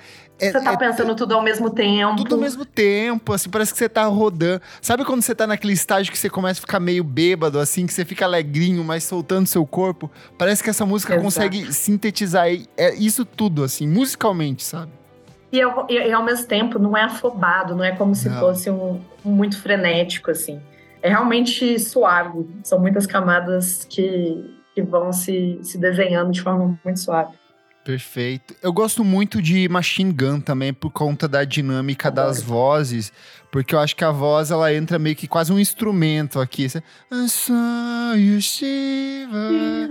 [0.46, 2.16] É, você tá é, pensando tudo ao mesmo tempo.
[2.16, 4.60] Tudo ao mesmo tempo, assim, parece que você tá rodando.
[4.80, 7.92] Sabe quando você tá naquele estágio que você começa a ficar meio bêbado, assim, que
[7.92, 10.10] você fica alegrinho, mas soltando seu corpo?
[10.36, 11.24] Parece que essa música Exato.
[11.24, 14.92] consegue sintetizar é isso tudo, assim, musicalmente, sabe?
[15.54, 18.40] E, eu, e, e, ao mesmo tempo não é afobado, não é como se não.
[18.40, 20.60] fosse um, um, muito frenético, assim.
[21.00, 22.44] É realmente suave.
[22.64, 27.34] São muitas camadas que, que vão se, se desenhando de forma muito suave.
[27.84, 28.56] Perfeito.
[28.62, 33.12] Eu gosto muito de Machine Gun também por conta da dinâmica das vozes,
[33.54, 36.66] porque eu acho que a voz ela entra meio que quase um instrumento aqui.
[38.40, 39.88] Shiver.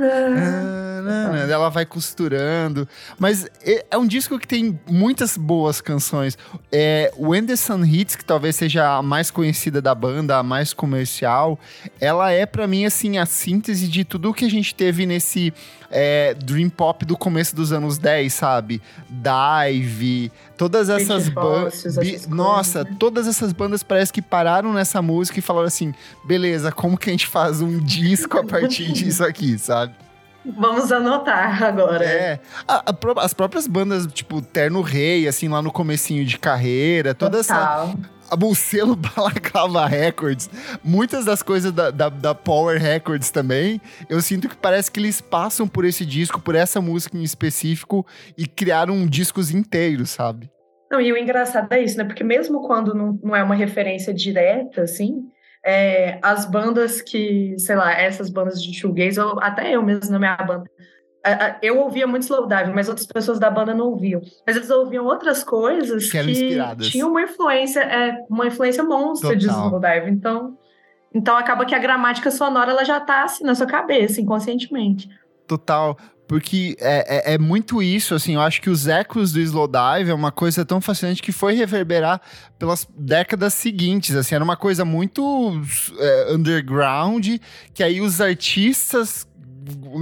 [1.49, 2.85] Ela vai costurando.
[3.17, 3.47] Mas
[3.89, 6.37] é um disco que tem muitas boas canções.
[6.73, 10.73] É, When the Sun Hits, que talvez seja a mais conhecida da banda, a mais
[10.73, 11.57] comercial,
[12.01, 15.53] ela é para mim assim a síntese de tudo que a gente teve nesse
[15.89, 18.81] é, Dream Pop do começo dos anos 10, sabe?
[19.07, 20.31] Dive,
[20.63, 22.27] todas essas bandas.
[22.27, 27.09] Nossa, todas essas bandas parece que pararam nessa música e falaram assim: beleza, como que
[27.09, 29.93] a gente faz um disco a partir disso aqui, sabe?
[30.45, 32.03] Vamos anotar agora.
[32.03, 32.39] É.
[32.67, 37.37] A, a, as próprias bandas, tipo, Terno Rei, assim, lá no comecinho de carreira, toda
[37.41, 37.87] Total.
[37.87, 40.49] essa o selo Balaclava Records,
[40.83, 45.21] muitas das coisas da, da, da, Power Records também, eu sinto que parece que eles
[45.21, 48.05] passam por esse disco, por essa música em específico
[48.37, 50.49] e criaram discos inteiros, sabe?
[50.93, 52.03] Não, e o engraçado é isso, né?
[52.03, 55.23] Porque mesmo quando não, não é uma referência direta, assim,
[55.65, 60.19] é, as bandas que, sei lá, essas bandas de shoegaze, ou até eu mesmo na
[60.19, 60.69] minha banda,
[61.63, 64.21] eu ouvia muito Slowdive, mas outras pessoas da banda não ouviam.
[64.45, 69.39] Mas eles ouviam outras coisas que, que tinham uma influência, é, uma influência monstra Total.
[69.39, 70.11] de Slowdive.
[70.11, 70.55] Então,
[71.11, 75.09] então acaba que a gramática sonora ela já tá assim na sua cabeça, inconscientemente.
[75.47, 75.97] Total.
[76.27, 80.13] Porque é, é, é, muito isso, assim, eu acho que os ecos do Slowdive é
[80.13, 82.21] uma coisa tão fascinante que foi reverberar
[82.57, 85.61] pelas décadas seguintes, assim, era uma coisa muito
[85.99, 87.27] é, underground,
[87.73, 89.27] que aí os artistas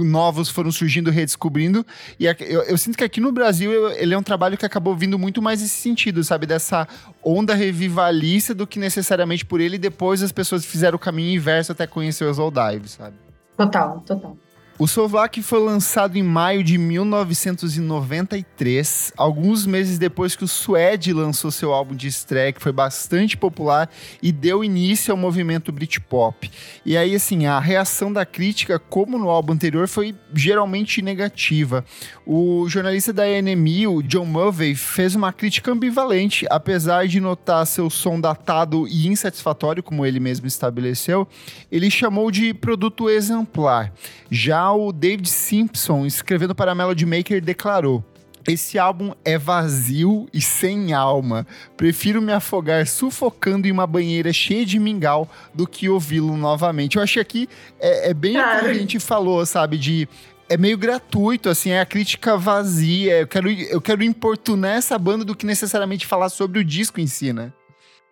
[0.04, 1.86] novos foram surgindo, redescobrindo.
[2.18, 4.94] E eu, eu, sinto que aqui no Brasil eu, ele é um trabalho que acabou
[4.96, 6.46] vindo muito mais nesse sentido, sabe?
[6.46, 6.86] Dessa
[7.22, 9.78] onda revivalista do que necessariamente por ele.
[9.78, 13.16] depois as pessoas fizeram o caminho inverso até conhecer os Old Dive, sabe?
[13.56, 14.36] Total, total.
[14.78, 21.50] O Sovak foi lançado em maio de 1993, alguns meses depois que o Suede lançou
[21.50, 23.90] seu álbum de estreia, que foi bastante popular
[24.22, 26.50] e deu início ao movimento Britpop.
[26.86, 31.84] E aí, assim, a reação da crítica, como no álbum anterior, foi geralmente negativa.
[32.26, 37.90] O jornalista da NME, o John Murphy, fez uma crítica ambivalente, apesar de notar seu
[37.90, 41.28] som datado e insatisfatório, como ele mesmo estabeleceu,
[41.70, 43.92] ele chamou de produto exemplar.
[44.30, 48.04] Já o David Simpson, escrevendo para a Melody Maker, declarou:
[48.46, 51.46] esse álbum é vazio e sem alma.
[51.76, 56.96] Prefiro me afogar sufocando em uma banheira cheia de mingau do que ouvi-lo novamente.
[56.96, 57.48] Eu achei que
[57.78, 59.78] é, é bem o que a gente falou, sabe?
[59.78, 60.08] De
[60.48, 63.20] é meio gratuito, assim, é a crítica vazia.
[63.20, 67.06] Eu quero, eu quero importunar essa banda do que necessariamente falar sobre o disco em
[67.06, 67.52] si, né?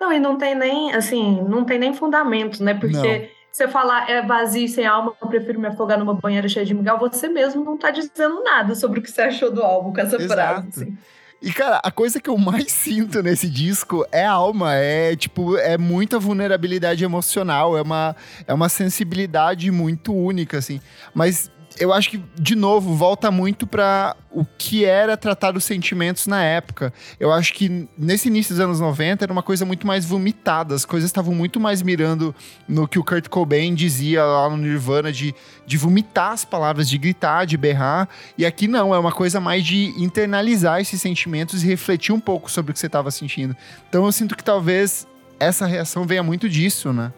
[0.01, 2.73] Não, e não tem nem, assim, não tem nem fundamento, né?
[2.73, 2.97] Porque.
[2.97, 6.75] Não você falar é vazio sem alma, eu prefiro me afogar numa banheira cheia de
[6.75, 10.01] mingau, você mesmo não tá dizendo nada sobre o que você achou do álbum com
[10.01, 10.33] essa Exato.
[10.33, 10.69] frase.
[10.69, 10.99] Assim.
[11.43, 15.57] E, cara, a coisa que eu mais sinto nesse disco é a alma, é tipo,
[15.57, 18.15] é muita vulnerabilidade emocional, é uma,
[18.47, 20.81] é uma sensibilidade muito única, assim.
[21.15, 26.27] Mas eu acho que, de novo, volta muito para o que era tratar os sentimentos
[26.27, 26.93] na época.
[27.19, 30.85] Eu acho que nesse início dos anos 90 era uma coisa muito mais vomitada, as
[30.85, 32.35] coisas estavam muito mais mirando
[32.69, 35.35] no que o Kurt Cobain dizia lá no Nirvana de,
[35.67, 38.07] de vomitar as palavras, de gritar, de berrar.
[38.37, 42.51] E aqui não, é uma coisa mais de internalizar esses sentimentos e refletir um pouco
[42.51, 43.57] sobre o que você estava sentindo.
[43.89, 45.09] Então eu sinto que talvez
[45.41, 47.11] essa reação venha muito disso, né?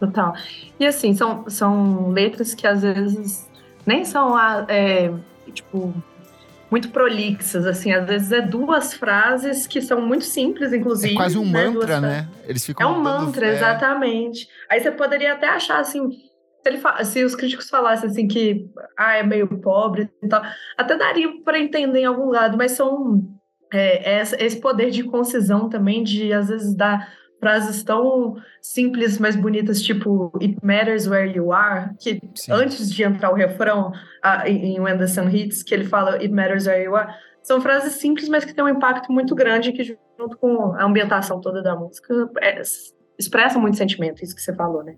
[0.00, 0.34] Total.
[0.80, 3.49] E assim, são, são letras que às vezes
[3.86, 4.38] nem são,
[4.68, 5.12] é,
[5.52, 5.94] tipo,
[6.70, 11.14] muito prolixas, assim, às vezes é duas frases que são muito simples, inclusive.
[11.14, 11.68] É quase um né?
[11.68, 12.28] mantra, né?
[12.46, 14.46] Eles ficam É um mantra, exatamente.
[14.70, 16.18] Aí você poderia até achar assim, se,
[16.66, 20.42] ele, se os críticos falassem assim que ah, é meio pobre e tal,
[20.78, 23.20] até daria para entender em algum lado, mas são
[23.72, 29.82] é, esse poder de concisão também, de às vezes dar frases tão simples, mas bonitas,
[29.82, 32.52] tipo It Matters Where You Are, que Sim.
[32.52, 36.28] antes de entrar o refrão uh, em When the Sun Hits, que ele fala It
[36.28, 39.82] Matters Where You Are, são frases simples, mas que têm um impacto muito grande, que
[39.82, 42.60] junto com a ambientação toda da música, é,
[43.18, 44.96] expressa muito sentimento, isso que você falou, né?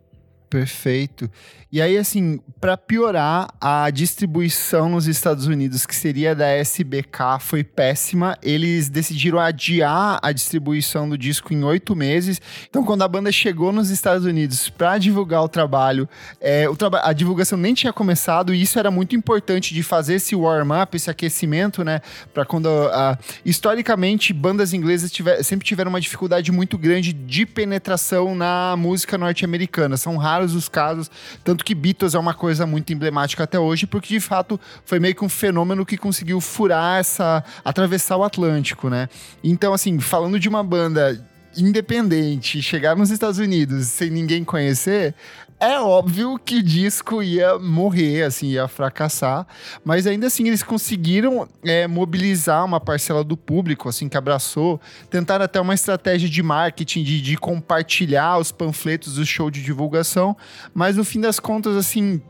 [0.53, 1.31] Perfeito.
[1.73, 7.65] E aí, assim, para piorar, a distribuição nos Estados Unidos, que seria da SBK, foi
[7.65, 8.37] péssima.
[8.43, 12.43] Eles decidiram adiar a distribuição do disco em oito meses.
[12.69, 16.07] Então, quando a banda chegou nos Estados Unidos para divulgar o trabalho,
[16.39, 20.37] é, o a divulgação nem tinha começado, e isso era muito importante de fazer esse
[20.37, 22.03] warm-up, esse aquecimento, né?
[22.35, 22.67] Para quando.
[22.67, 29.17] Uh, historicamente, bandas inglesas tiver, sempre tiveram uma dificuldade muito grande de penetração na música
[29.17, 29.97] norte-americana.
[29.97, 31.11] São raros os casos,
[31.45, 35.15] tanto que Beatles é uma coisa muito emblemática até hoje, porque de fato foi meio
[35.15, 37.45] que um fenômeno que conseguiu furar essa.
[37.65, 39.09] atravessar o Atlântico, né?
[39.45, 41.25] Então, assim, falando de uma banda
[41.57, 45.15] independente, chegar nos Estados Unidos sem ninguém conhecer,
[45.63, 49.47] é óbvio que o disco ia morrer, assim, ia fracassar,
[49.85, 55.45] mas ainda assim eles conseguiram é, mobilizar uma parcela do público, assim, que abraçou, tentaram
[55.45, 60.37] até uma estratégia de marketing, de, de compartilhar os panfletos do show de divulgação,
[60.75, 62.21] mas no fim das contas, assim,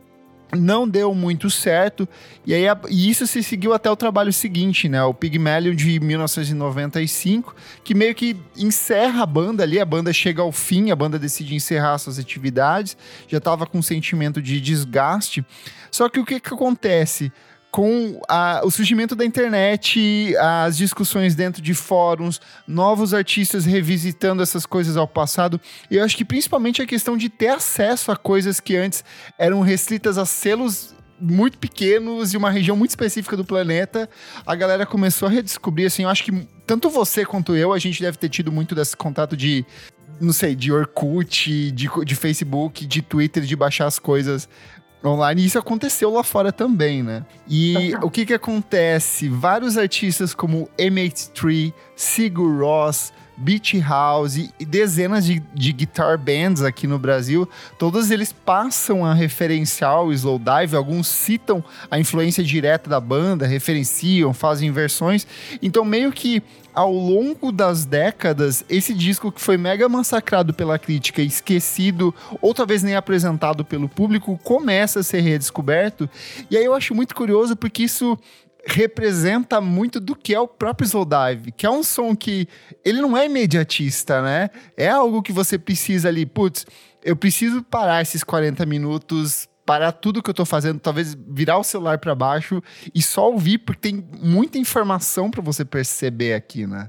[0.54, 2.06] não deu muito certo,
[2.46, 5.02] e aí e isso se seguiu até o trabalho seguinte, né?
[5.02, 10.52] O Pygmalion de 1995, que meio que encerra a banda ali, a banda chega ao
[10.52, 15.44] fim, a banda decide encerrar suas atividades, já estava com um sentimento de desgaste.
[15.90, 17.32] Só que o que, que acontece?
[17.72, 24.66] Com a, o surgimento da internet, as discussões dentro de fóruns, novos artistas revisitando essas
[24.66, 25.58] coisas ao passado.
[25.90, 29.02] E eu acho que principalmente a questão de ter acesso a coisas que antes
[29.38, 34.10] eram restritas a selos muito pequenos e uma região muito específica do planeta,
[34.44, 38.02] a galera começou a redescobrir, assim, eu acho que tanto você quanto eu, a gente
[38.02, 39.64] deve ter tido muito desse contato de
[40.20, 44.48] não sei, de Orkut, de, de Facebook, de Twitter, de baixar as coisas
[45.04, 45.42] online.
[45.42, 47.24] E isso aconteceu lá fora também, né?
[47.48, 49.28] E o que que acontece?
[49.28, 56.86] Vários artistas como M83, Sigur Ross, Beach House e dezenas de, de guitar bands aqui
[56.86, 63.00] no Brasil, todos eles passam a referenciar o Slowdive, alguns citam a influência direta da
[63.00, 65.26] banda, referenciam, fazem versões.
[65.60, 66.42] Então, meio que
[66.74, 72.82] ao longo das décadas, esse disco que foi mega massacrado pela crítica, esquecido, ou talvez
[72.82, 76.08] nem apresentado pelo público, começa a ser redescoberto.
[76.50, 78.18] E aí eu acho muito curioso porque isso
[78.66, 82.46] representa muito do que é o próprio Slowdive, que é um som que
[82.84, 84.50] ele não é imediatista, né?
[84.76, 86.64] É algo que você precisa ali, putz,
[87.04, 91.64] eu preciso parar esses 40 minutos, parar tudo que eu tô fazendo, talvez virar o
[91.64, 92.62] celular para baixo
[92.94, 96.88] e só ouvir, porque tem muita informação para você perceber aqui, né?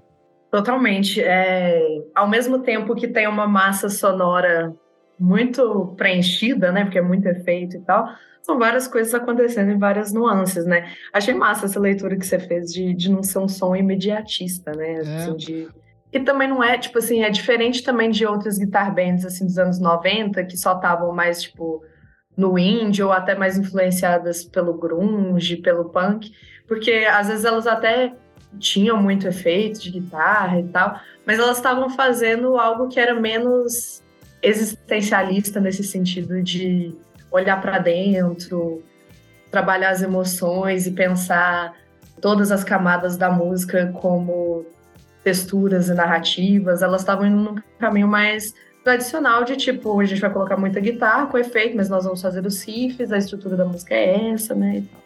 [0.52, 1.20] Totalmente.
[1.20, 1.82] É,
[2.14, 4.72] ao mesmo tempo que tem uma massa sonora
[5.20, 6.84] muito preenchida, né?
[6.84, 8.08] Porque é muito efeito e tal
[8.44, 10.92] são várias coisas acontecendo em várias nuances, né?
[11.14, 14.96] Achei massa essa leitura que você fez de, de não ser um som imediatista, né?
[14.96, 15.00] É.
[15.00, 15.68] Assim, de...
[16.12, 19.58] Que também não é, tipo assim, é diferente também de outras guitar bands, assim, dos
[19.58, 21.84] anos 90, que só estavam mais, tipo,
[22.38, 26.32] no indie ou até mais influenciadas pelo grunge, pelo punk,
[26.68, 28.14] porque às vezes elas até
[28.60, 34.04] tinham muito efeito de guitarra e tal, mas elas estavam fazendo algo que era menos
[34.42, 36.94] existencialista nesse sentido de
[37.34, 38.84] olhar para dentro,
[39.52, 41.74] trabalhar as emoções e pensar
[42.22, 44.66] todas as camadas da música como
[45.24, 50.30] texturas e narrativas, elas estavam indo num caminho mais tradicional de tipo, a gente vai
[50.30, 53.96] colocar muita guitarra com efeito, mas nós vamos fazer os riffs, a estrutura da música
[53.96, 54.78] é essa, né?
[54.78, 55.03] Então,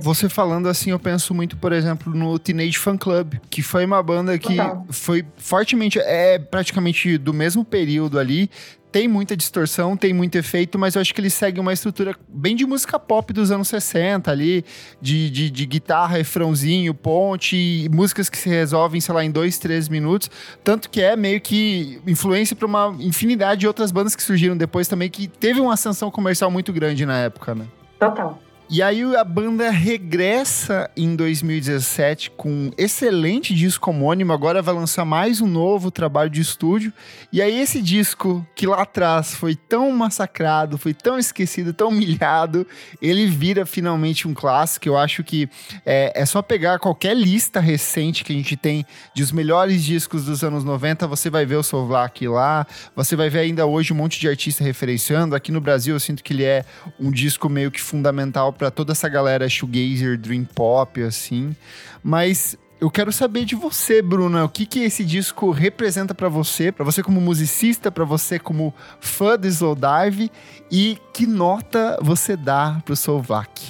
[0.00, 4.02] Você falando assim, eu penso muito, por exemplo, no Teenage Fan Club, que foi uma
[4.02, 4.86] banda que Total.
[4.90, 8.50] foi fortemente, é praticamente do mesmo período ali,
[8.96, 12.56] tem muita distorção, tem muito efeito, mas eu acho que ele segue uma estrutura bem
[12.56, 14.64] de música pop dos anos 60 ali,
[15.02, 19.86] de, de, de guitarra, refrãozinho, ponte, músicas que se resolvem, sei lá, em dois, três
[19.90, 20.30] minutos.
[20.64, 24.88] Tanto que é meio que influência para uma infinidade de outras bandas que surgiram depois
[24.88, 27.66] também, que teve uma ascensão comercial muito grande na época, né?
[28.00, 28.38] Total.
[28.68, 35.04] E aí a banda regressa em 2017 com um excelente disco homônimo, agora vai lançar
[35.04, 36.92] mais um novo trabalho de estúdio.
[37.32, 42.66] E aí esse disco que lá atrás foi tão massacrado, foi tão esquecido, tão humilhado,
[43.00, 44.88] ele vira finalmente um clássico.
[44.88, 45.48] Eu acho que
[45.84, 50.24] é, é só pegar qualquer lista recente que a gente tem de os melhores discos
[50.24, 53.96] dos anos 90, você vai ver o Sovlak lá, você vai ver ainda hoje um
[53.96, 55.36] monte de artista referenciando.
[55.36, 56.64] Aqui no Brasil eu sinto que ele é
[56.98, 61.54] um disco meio que fundamental para toda essa galera shoegazer, dream pop, assim.
[62.02, 66.70] Mas eu quero saber de você, Bruna, o que que esse disco representa para você,
[66.70, 70.30] para você como musicista, para você como fã de Slowdive
[70.70, 73.62] e que nota você dá pro Solvak?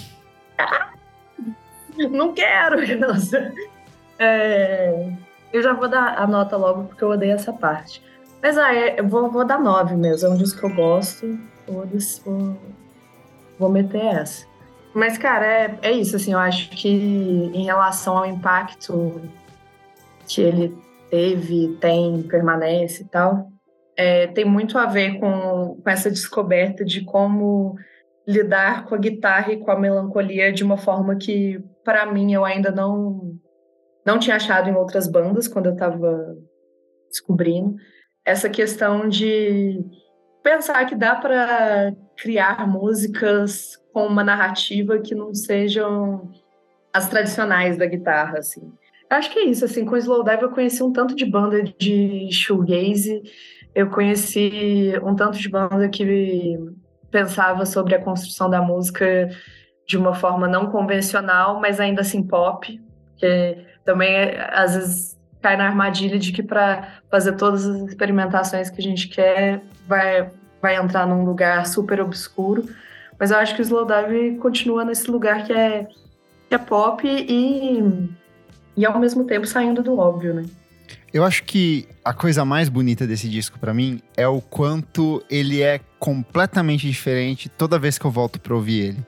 [2.10, 3.52] Não quero, nossa.
[4.18, 5.08] É,
[5.52, 8.02] eu já vou dar a nota logo porque eu odeio essa parte.
[8.42, 11.38] Mas ah, é, eu vou, vou dar nove mesmo, é um disco que eu gosto.
[11.66, 12.58] Vou,
[13.58, 14.46] vou meter essa.
[14.96, 19.20] Mas, cara, é, é isso, assim, eu acho que em relação ao impacto
[20.26, 20.74] que ele
[21.10, 23.52] teve, tem, permanece e tal,
[23.94, 27.76] é, tem muito a ver com, com essa descoberta de como
[28.26, 32.42] lidar com a guitarra e com a melancolia de uma forma que, para mim, eu
[32.42, 33.38] ainda não,
[34.02, 36.38] não tinha achado em outras bandas quando eu estava
[37.10, 37.76] descobrindo.
[38.24, 39.78] Essa questão de
[40.42, 46.30] pensar que dá para criar músicas com uma narrativa que não sejam
[46.92, 48.72] as tradicionais da guitarra, assim.
[49.08, 52.28] Acho que é isso, assim, com o Slowdive eu conheci um tanto de banda de
[52.32, 53.22] shoegaze,
[53.74, 56.58] eu conheci um tanto de banda que
[57.10, 59.28] pensava sobre a construção da música
[59.86, 62.80] de uma forma não convencional, mas ainda assim pop,
[63.16, 68.80] que também às vezes cai na armadilha de que para fazer todas as experimentações que
[68.80, 70.30] a gente quer vai
[70.66, 72.68] vai entrar num lugar super obscuro,
[73.18, 75.86] mas eu acho que o Slowdive continua nesse lugar que é
[76.48, 78.08] que é pop e
[78.76, 80.44] e ao mesmo tempo saindo do óbvio, né?
[81.14, 85.62] Eu acho que a coisa mais bonita desse disco para mim é o quanto ele
[85.62, 89.06] é completamente diferente toda vez que eu volto para ouvir ele.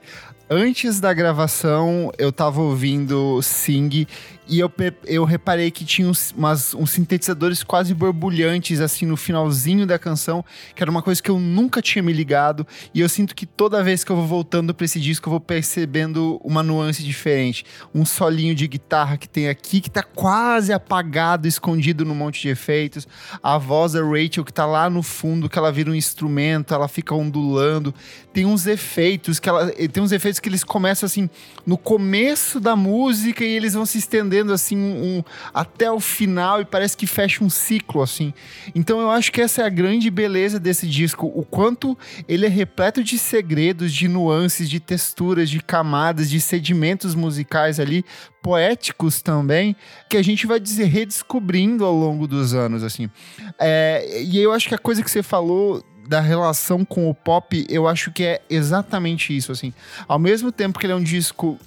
[0.49, 4.07] Antes da gravação, eu tava ouvindo Sing
[4.49, 4.73] e eu,
[5.05, 10.45] eu reparei que tinha uns, umas, uns sintetizadores quase borbulhantes, assim, no finalzinho da canção,
[10.75, 12.67] que era uma coisa que eu nunca tinha me ligado.
[12.95, 15.41] E eu sinto que toda vez que eu vou voltando para esse disco, eu vou
[15.41, 17.65] percebendo uma nuance diferente.
[17.95, 22.49] Um solinho de guitarra que tem aqui, que tá quase apagado, escondido num monte de
[22.49, 23.07] efeitos.
[23.43, 26.89] A voz da Rachel, que tá lá no fundo, que ela vira um instrumento, ela
[26.89, 27.95] fica ondulando.
[28.33, 29.71] Tem uns efeitos que ela.
[29.71, 31.29] Tem uns efeitos que eles começam assim
[31.67, 35.23] no começo da música e eles vão se estender assim um,
[35.53, 38.33] até o final e parece que fecha um ciclo assim.
[38.75, 41.97] Então eu acho que essa é a grande beleza desse disco, o quanto
[42.29, 48.05] ele é repleto de segredos, de nuances, de texturas, de camadas, de sedimentos musicais ali
[48.43, 49.75] poéticos também,
[50.09, 53.11] que a gente vai dizer redescobrindo ao longo dos anos assim.
[53.59, 57.67] É, e eu acho que a coisa que você falou da relação com o pop,
[57.69, 59.75] eu acho que é exatamente isso, assim.
[60.09, 61.59] Ao mesmo tempo que ele é um disco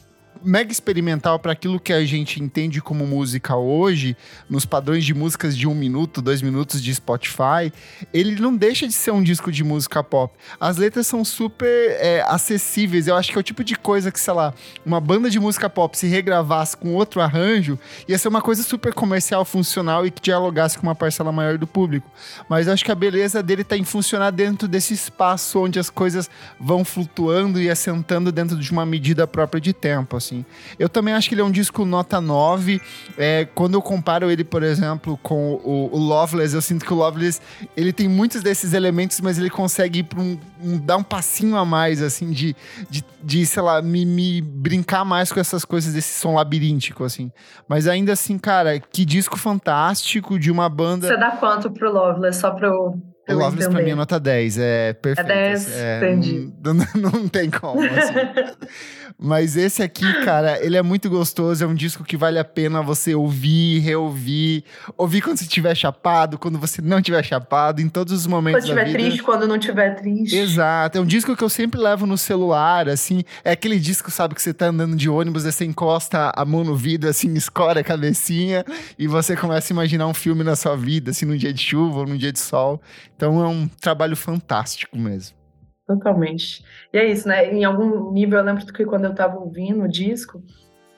[0.44, 4.16] mega experimental para aquilo que a gente entende como música hoje,
[4.50, 7.72] nos padrões de músicas de um minuto, dois minutos de Spotify,
[8.14, 10.34] ele não deixa de ser um disco de música pop.
[10.60, 13.08] As letras são super é, acessíveis.
[13.08, 14.54] Eu acho que é o tipo de coisa que, sei lá,
[14.86, 17.78] uma banda de música pop se regravasse com outro arranjo,
[18.08, 21.68] ia ser uma coisa super comercial, funcional e que dialogasse com uma parcela maior do
[21.68, 22.10] público.
[22.50, 25.90] Mas eu acho que a beleza dele tá em funcionar dentro desse espaço onde as
[25.90, 26.30] coisas
[26.60, 30.46] vão flutuando e assentando dentro de uma medida própria de tempo, assim assim.
[30.80, 32.82] Eu também acho que ele é um disco nota 9.
[33.18, 36.96] É, quando eu comparo ele, por exemplo, com o, o, Loveless, eu sinto que o
[36.96, 37.42] Loveless,
[37.76, 41.66] ele tem muitos desses elementos, mas ele consegue ir um, um, dar um passinho a
[41.66, 42.56] mais, assim, de,
[42.90, 47.32] de, de sei lá, me, me brincar mais com essas coisas desse som labiríntico, assim.
[47.68, 51.08] Mas ainda assim, cara, que disco fantástico de uma banda...
[51.08, 54.94] Você dá quanto pro Loveless, só eu o Loveless pra mim é nota 10, é
[54.94, 55.32] perfeito.
[55.32, 56.54] É 10, é, entendi.
[56.64, 58.14] Não, não, não tem como, assim.
[59.24, 62.82] Mas esse aqui, cara, ele é muito gostoso, é um disco que vale a pena
[62.82, 64.64] você ouvir, reouvir,
[64.98, 68.80] ouvir quando você estiver chapado, quando você não estiver chapado, em todos os momentos Quando
[68.80, 70.36] estiver triste, quando não estiver triste.
[70.36, 74.34] Exato, é um disco que eu sempre levo no celular, assim, é aquele disco, sabe,
[74.34, 77.84] que você tá andando de ônibus, você encosta a mão no vidro, assim, escora a
[77.84, 78.66] cabecinha,
[78.98, 82.00] e você começa a imaginar um filme na sua vida, assim, num dia de chuva
[82.00, 82.82] ou num dia de sol.
[83.16, 85.41] Então é um trabalho fantástico mesmo.
[85.88, 86.64] Totalmente.
[86.94, 87.52] E é isso, né?
[87.52, 90.42] Em algum nível, eu lembro que quando eu tava ouvindo o disco,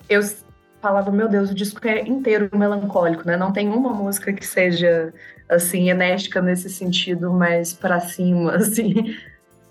[0.09, 0.21] eu
[0.81, 3.37] falava, meu Deus, o disco é inteiro melancólico, né?
[3.37, 5.13] Não tem uma música que seja,
[5.47, 9.15] assim, enérgica nesse sentido, mais para cima, assim.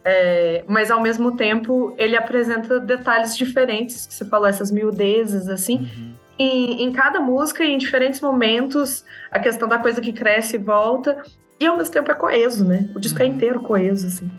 [0.04, 5.88] É, mas ao mesmo tempo ele apresenta detalhes diferentes, que você falou, essas miudezas, assim.
[5.96, 6.14] Uhum.
[6.38, 11.22] Em, em cada música, em diferentes momentos, a questão da coisa que cresce e volta,
[11.60, 12.88] e ao mesmo tempo é coeso, né?
[12.96, 13.32] O disco é uhum.
[13.32, 14.30] é inteiro coeso, assim.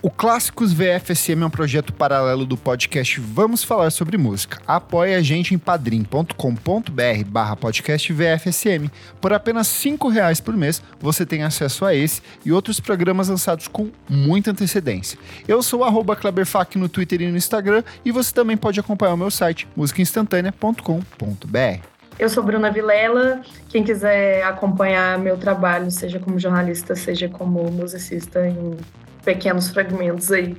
[0.00, 4.60] O Clássicos VFSM é um projeto paralelo do podcast Vamos Falar Sobre Música.
[4.64, 8.92] Apoie a gente em padrim.com.br barra podcast VFSM.
[9.20, 13.66] Por apenas cinco reais por mês, você tem acesso a esse e outros programas lançados
[13.66, 15.18] com muita antecedência.
[15.48, 19.18] Eu sou o Kleberfac no Twitter e no Instagram e você também pode acompanhar o
[19.18, 21.82] meu site musicainstantanea.com.br.
[22.16, 23.42] Eu sou Bruna Vilela.
[23.68, 28.76] Quem quiser acompanhar meu trabalho, seja como jornalista, seja como musicista em
[29.28, 30.56] pequenos fragmentos aí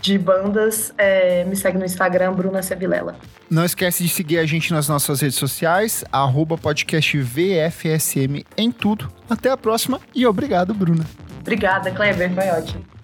[0.00, 3.16] de bandas, é, me segue no Instagram, Bruna Sevilela.
[3.48, 9.08] Não esquece de seguir a gente nas nossas redes sociais, arroba podcast VFSM em tudo.
[9.30, 11.04] Até a próxima e obrigado, Bruna.
[11.40, 12.97] Obrigada, Kleber, foi ótimo.